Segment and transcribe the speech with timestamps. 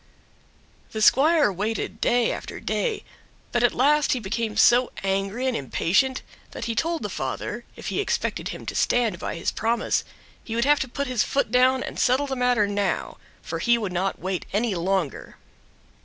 [0.93, 3.03] The squire waited day after day,
[3.51, 7.89] but at last he became so angry and impatient that he told the father, if
[7.89, 10.03] he expected him to stand by his promise,
[10.43, 13.77] he would have to put his foot down and settle the matter now, for he
[13.77, 15.37] would not wait any longer.